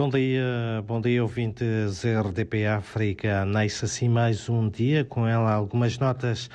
[0.00, 3.44] Bom dia, bom dia ouvintes RDP África.
[3.44, 6.48] Nasce assim mais um dia, com ela algumas notas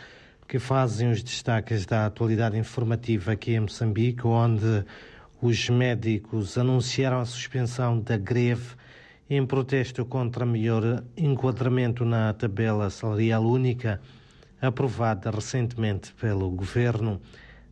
[0.48, 4.84] que fazem os destaques da atualidade informativa aqui em Moçambique, onde
[5.40, 8.74] os médicos anunciaram a suspensão da greve
[9.30, 14.02] em protesto contra melhor enquadramento na tabela salarial única
[14.60, 17.22] aprovada recentemente pelo governo.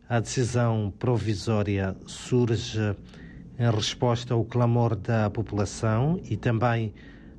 [0.08, 2.94] A decisão provisória surge
[3.58, 6.92] em resposta ao clamor da população e também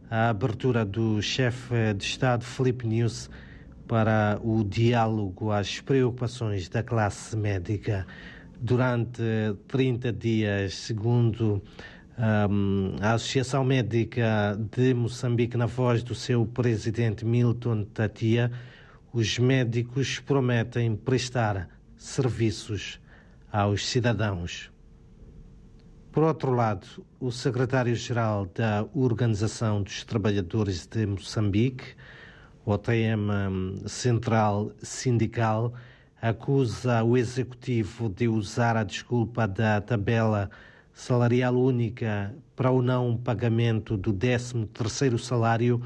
[0.09, 3.29] à abertura do chefe de Estado Felipe News
[3.87, 8.05] para o diálogo às preocupações da classe médica.
[8.59, 9.21] Durante
[9.67, 11.61] 30 dias, segundo
[12.17, 18.51] um, a Associação Médica de Moçambique, na voz do seu presidente Milton Tatia,
[19.11, 22.99] os médicos prometem prestar serviços
[23.51, 24.74] aos cidadãos.
[26.15, 26.87] Por outro lado,
[27.19, 31.87] o secretário-geral da Organização dos Trabalhadores de Moçambique,
[32.65, 35.73] OTM Central Sindical,
[36.21, 40.49] acusa o executivo de usar a desculpa da tabela
[40.93, 45.81] salarial única para o não pagamento do 13º salário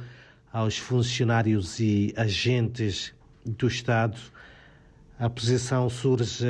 [0.54, 4.20] aos funcionários e agentes do Estado.
[5.18, 6.46] A posição surge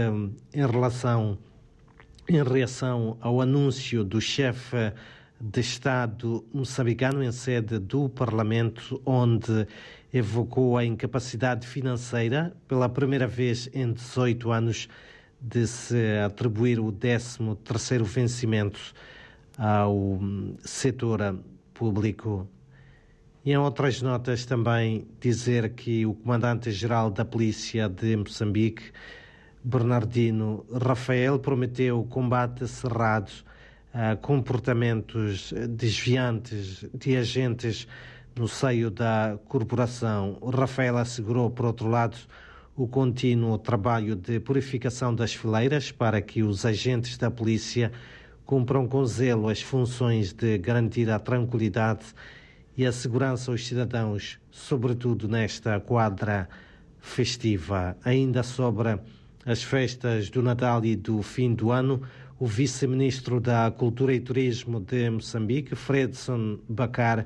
[0.54, 1.38] em relação
[2.30, 4.94] em reação ao anúncio do chefe
[5.42, 9.66] de Estado moçambicano em sede do Parlamento, onde
[10.14, 14.88] evocou a incapacidade financeira pela primeira vez em 18 anos
[15.42, 18.80] de se atribuir o 13º vencimento
[19.58, 20.20] ao
[20.60, 21.40] setor
[21.74, 22.48] público.
[23.44, 28.92] E em outras notas também dizer que o comandante-geral da Polícia de Moçambique
[29.64, 33.32] Bernardino Rafael prometeu combate cerrado
[33.94, 37.88] a comportamentos desviantes de agentes
[38.36, 40.38] no seio da corporação.
[40.42, 42.18] Rafael assegurou, por outro lado,
[42.76, 47.92] o contínuo trabalho de purificação das fileiras para que os agentes da polícia
[48.46, 52.06] cumpram com zelo as funções de garantir a tranquilidade
[52.78, 56.48] e a segurança aos cidadãos, sobretudo nesta quadra
[57.02, 57.98] festiva.
[58.06, 58.98] Ainda sobre
[59.50, 62.04] as festas do Natal e do fim do ano,
[62.40, 67.26] o vice-ministro da Cultura e Turismo de Moçambique, Fredson Bacar,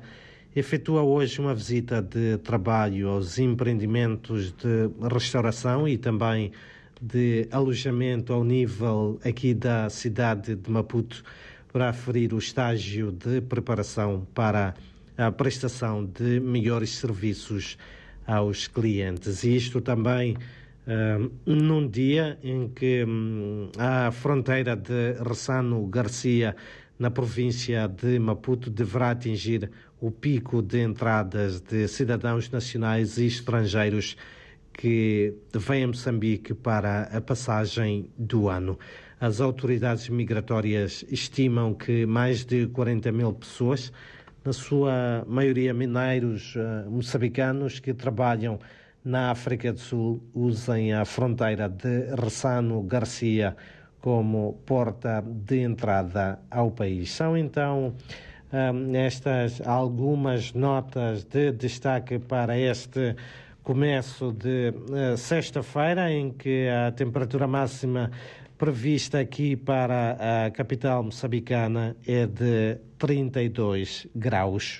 [0.56, 6.50] efetua hoje uma visita de trabalho aos empreendimentos de restauração e também
[6.98, 11.22] de alojamento ao nível aqui da cidade de Maputo
[11.70, 14.72] para aferir o estágio de preparação para
[15.18, 17.76] a prestação de melhores serviços
[18.26, 19.44] aos clientes.
[19.44, 20.38] E isto também
[20.86, 26.54] Uh, num dia em que um, a fronteira de Ressano Garcia,
[26.98, 34.16] na província de Maputo, deverá atingir o pico de entradas de cidadãos nacionais e estrangeiros
[34.74, 38.78] que vêm a Moçambique para a passagem do ano.
[39.18, 43.90] As autoridades migratórias estimam que mais de 40 mil pessoas,
[44.44, 48.58] na sua maioria mineiros uh, moçambicanos, que trabalham
[49.04, 53.54] na África do Sul usem a fronteira de Ressano Garcia
[54.00, 57.10] como porta de entrada ao país.
[57.10, 57.94] São então
[58.52, 63.14] um, estas algumas notas de destaque para este
[63.62, 68.10] começo de uh, sexta-feira, em que a temperatura máxima
[68.58, 74.72] prevista aqui para a capital moçambicana é de 32 graus.